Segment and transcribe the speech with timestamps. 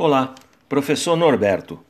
[0.00, 0.32] Olá,
[0.68, 1.80] professor Norberto.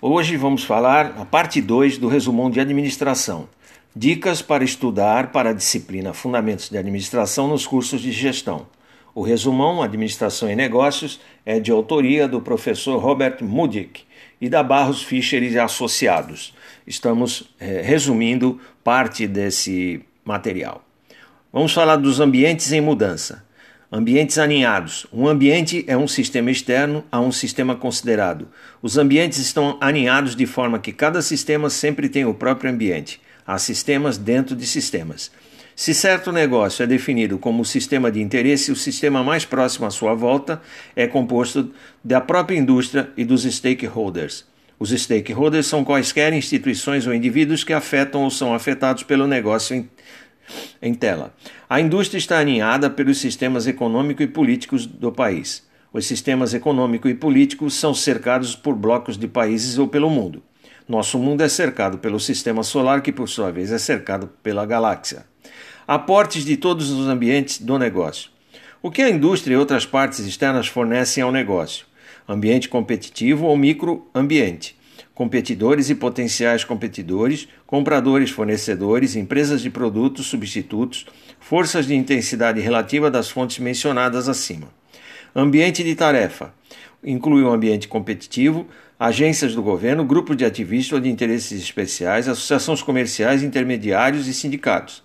[0.00, 3.46] Hoje vamos falar a parte 2 do resumão de administração.
[3.94, 8.66] Dicas para estudar para a disciplina Fundamentos de Administração nos cursos de gestão.
[9.14, 14.04] O resumão Administração e Negócios é de autoria do professor Robert Mudick
[14.40, 16.54] e da Barros Fischer e Associados.
[16.86, 20.82] Estamos é, resumindo parte desse material.
[21.52, 23.44] Vamos falar dos ambientes em mudança.
[23.94, 25.06] Ambientes aninhados.
[25.12, 28.48] Um ambiente é um sistema externo a um sistema considerado.
[28.80, 33.20] Os ambientes estão aninhados de forma que cada sistema sempre tem o próprio ambiente.
[33.46, 35.30] Há sistemas dentro de sistemas.
[35.76, 40.14] Se certo negócio é definido como sistema de interesse, o sistema mais próximo à sua
[40.14, 40.62] volta
[40.96, 41.70] é composto
[42.02, 44.46] da própria indústria e dos stakeholders.
[44.78, 49.86] Os stakeholders são quaisquer instituições ou indivíduos que afetam ou são afetados pelo negócio
[50.80, 51.34] em tela.
[51.68, 55.66] A indústria está aninhada pelos sistemas econômico e políticos do país.
[55.92, 60.42] Os sistemas econômico e políticos são cercados por blocos de países ou pelo mundo.
[60.88, 65.26] Nosso mundo é cercado pelo sistema solar, que por sua vez é cercado pela galáxia.
[65.86, 68.30] Aportes de todos os ambientes do negócio.
[68.82, 71.86] O que a indústria e outras partes externas fornecem ao negócio?
[72.28, 74.76] Ambiente competitivo ou microambiente
[75.14, 81.06] competidores e potenciais competidores, compradores, fornecedores, empresas de produtos, substitutos,
[81.38, 84.68] forças de intensidade relativa das fontes mencionadas acima.
[85.34, 86.52] Ambiente de tarefa
[87.04, 88.66] inclui o um ambiente competitivo,
[88.98, 95.02] agências do governo, grupos de ativistas ou de interesses especiais, associações comerciais, intermediários e sindicatos.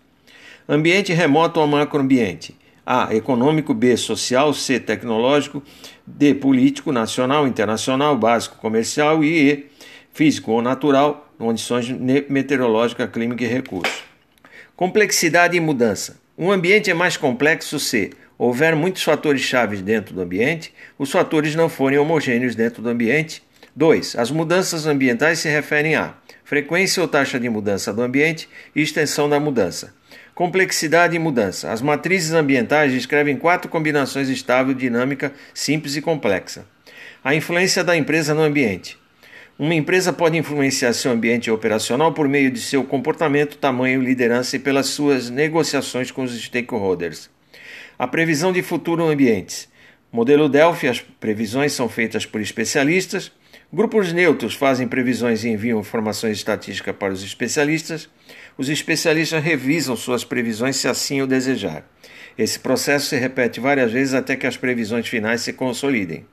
[0.69, 2.55] Ambiente remoto ou macroambiente.
[2.85, 3.13] A.
[3.13, 3.97] Econômico, B.
[3.97, 4.80] Social, C.
[4.80, 5.63] Tecnológico,
[6.05, 6.33] D.
[6.35, 9.77] Político, nacional, internacional, básico, comercial e E
[10.17, 11.87] físico ou natural, condições
[12.27, 14.03] meteorológicas, clínica e recursos.
[14.75, 16.19] Complexidade e mudança.
[16.35, 21.53] Um ambiente é mais complexo se houver muitos fatores chaves dentro do ambiente, os fatores
[21.53, 23.43] não forem homogêneos dentro do ambiente.
[23.75, 24.15] 2.
[24.15, 29.29] As mudanças ambientais se referem a frequência ou taxa de mudança do ambiente e extensão
[29.29, 29.94] da mudança.
[30.33, 31.72] Complexidade e mudança.
[31.72, 36.66] As matrizes ambientais descrevem quatro combinações estável, dinâmica, simples e complexa.
[37.23, 38.97] A influência da empresa no ambiente.
[39.59, 44.59] Uma empresa pode influenciar seu ambiente operacional por meio de seu comportamento, tamanho, liderança e
[44.59, 47.28] pelas suas negociações com os stakeholders.
[47.97, 49.68] A previsão de futuro ambientes.
[50.12, 53.31] Modelo Delphi, as previsões são feitas por especialistas.
[53.73, 58.07] Grupos neutros fazem previsões e enviam informações estatísticas para os especialistas.
[58.59, 61.84] Os especialistas revisam suas previsões se assim o desejar.
[62.38, 66.28] Esse processo se repete várias vezes até que as previsões finais se consolidem.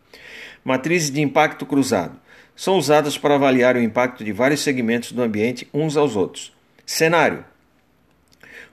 [0.63, 2.23] Matriz de impacto cruzado
[2.57, 6.53] são usadas para avaliar o impacto de vários segmentos do ambiente uns aos outros.
[6.87, 7.45] Cenário: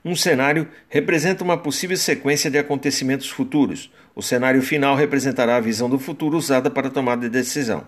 [0.04, 3.92] Um cenário representa uma possível sequência de acontecimentos futuros.
[4.16, 7.88] O cenário final representará a visão do futuro usada para a tomada de decisão.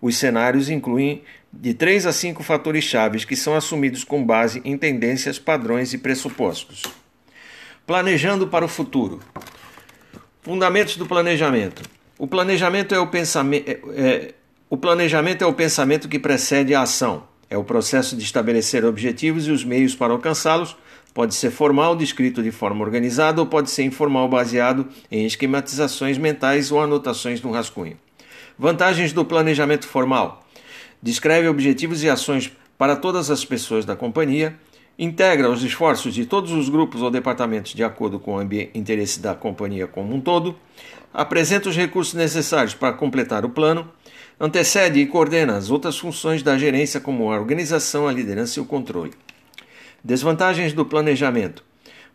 [0.00, 1.22] Os cenários incluem
[1.52, 5.98] de três a cinco fatores chaves que são assumidos com base em tendências, padrões e
[5.98, 6.82] pressupostos.
[7.86, 9.20] Planejando para o futuro.
[10.42, 11.82] Fundamentos do planejamento.
[12.16, 13.68] O planejamento é o pensamento.
[13.68, 14.34] É, é,
[14.70, 17.22] o planejamento é o pensamento que precede a ação.
[17.48, 20.76] É o processo de estabelecer objetivos e os meios para alcançá-los.
[21.14, 26.70] Pode ser formal, descrito de forma organizada, ou pode ser informal, baseado em esquematizações mentais
[26.70, 27.96] ou anotações no rascunho.
[28.58, 30.46] Vantagens do planejamento formal:
[31.02, 34.54] descreve objetivos e ações para todas as pessoas da companhia,
[34.98, 39.34] integra os esforços de todos os grupos ou departamentos de acordo com o interesse da
[39.34, 40.54] companhia como um todo,
[41.12, 43.90] apresenta os recursos necessários para completar o plano,
[44.40, 48.66] antecede e coordena as outras funções da gerência, como a organização, a liderança e o
[48.66, 49.12] controle.
[50.02, 51.64] Desvantagens do planejamento.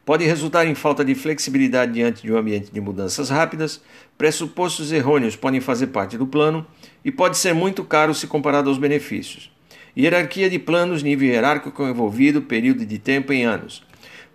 [0.06, 3.82] Pode resultar em falta de flexibilidade diante de um ambiente de mudanças rápidas,
[4.18, 6.66] pressupostos errôneos podem fazer parte do plano
[7.06, 9.52] e pode ser muito caro se comparado aos benefícios.
[9.96, 13.86] Hierarquia de planos, nível hierárquico envolvido, período de tempo em anos.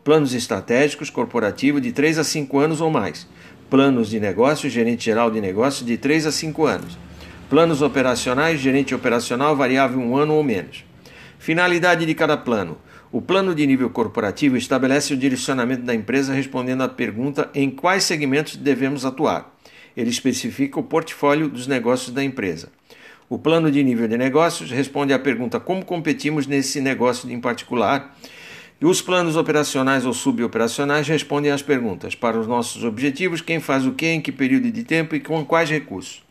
[0.04, 3.26] Planos estratégicos, corporativo de 3 a 5 anos ou mais.
[3.68, 7.07] Planos de negócio, gerente geral de negócio de 3 a 5 anos
[7.48, 10.84] Planos operacionais, gerente operacional variável um ano ou menos.
[11.38, 12.76] Finalidade de cada plano.
[13.10, 18.04] O plano de nível corporativo estabelece o direcionamento da empresa respondendo à pergunta em quais
[18.04, 19.56] segmentos devemos atuar.
[19.96, 22.68] Ele especifica o portfólio dos negócios da empresa.
[23.30, 28.14] O plano de nível de negócios responde à pergunta como competimos nesse negócio em particular.
[28.78, 33.86] E os planos operacionais ou suboperacionais respondem às perguntas para os nossos objetivos, quem faz
[33.86, 36.27] o que, em que período de tempo e com quais recursos.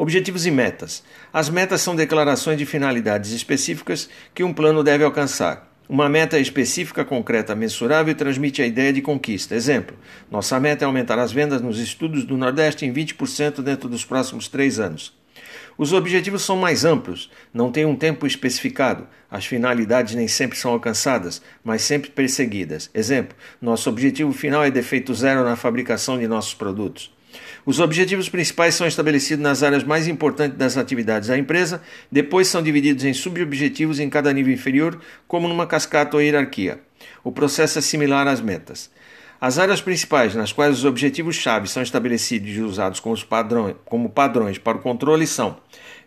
[0.00, 1.02] Objetivos e metas.
[1.32, 5.76] As metas são declarações de finalidades específicas que um plano deve alcançar.
[5.88, 9.56] Uma meta específica, concreta, mensurável e transmite a ideia de conquista.
[9.56, 9.96] Exemplo:
[10.30, 14.46] nossa meta é aumentar as vendas nos estudos do Nordeste em 20% dentro dos próximos
[14.46, 15.18] três anos.
[15.76, 19.04] Os objetivos são mais amplos, não têm um tempo especificado.
[19.28, 22.88] As finalidades nem sempre são alcançadas, mas sempre perseguidas.
[22.94, 27.17] Exemplo: nosso objetivo final é defeito zero na fabricação de nossos produtos.
[27.66, 32.62] Os objetivos principais são estabelecidos nas áreas mais importantes das atividades da empresa, depois são
[32.62, 36.80] divididos em subobjetivos em cada nível inferior, como numa cascata ou hierarquia.
[37.22, 38.90] O processo é similar às metas.
[39.40, 44.58] As áreas principais nas quais os objetivos-chave são estabelecidos e usados como padrões, como padrões
[44.58, 45.58] para o controle são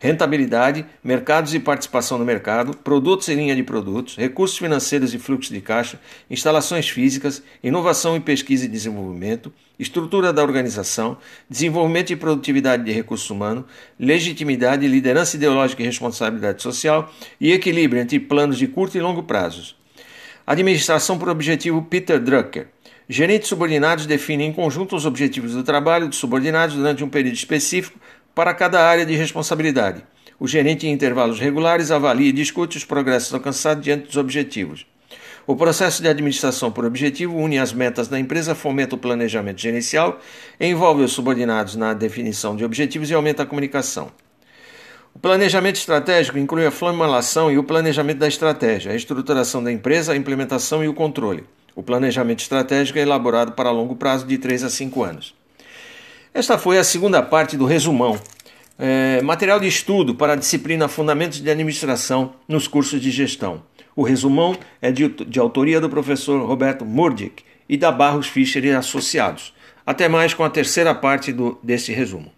[0.01, 5.53] rentabilidade, mercados e participação no mercado, produtos e linha de produtos, recursos financeiros e fluxo
[5.53, 5.97] de caixa,
[6.29, 11.17] instalações físicas, inovação e pesquisa e desenvolvimento, estrutura da organização,
[11.49, 13.63] desenvolvimento e produtividade de recursos humanos,
[13.97, 19.79] legitimidade, liderança ideológica e responsabilidade social e equilíbrio entre planos de curto e longo prazos.
[20.45, 22.67] Administração por objetivo Peter Drucker.
[23.13, 27.99] Gerentes subordinados definem em conjunto os objetivos do trabalho dos subordinados durante um período específico
[28.33, 30.01] para cada área de responsabilidade.
[30.39, 34.85] O gerente, em intervalos regulares, avalia e discute os progressos alcançados diante dos objetivos.
[35.45, 40.17] O processo de administração por objetivo une as metas da empresa, fomenta o planejamento gerencial,
[40.57, 44.09] envolve os subordinados na definição de objetivos e aumenta a comunicação.
[45.13, 50.13] O planejamento estratégico inclui a formulação e o planejamento da estratégia, a estruturação da empresa,
[50.13, 51.43] a implementação e o controle.
[51.75, 55.35] O planejamento estratégico é elaborado para longo prazo de 3 a 5 anos.
[56.33, 58.19] Esta foi a segunda parte do resumão.
[58.79, 63.61] É, material de estudo para a disciplina Fundamentos de Administração nos cursos de gestão.
[63.95, 68.71] O resumão é de, de autoria do professor Roberto Murdick e da Barros Fischer e
[68.71, 69.53] Associados.
[69.85, 72.31] Até mais com a terceira parte do, deste resumo.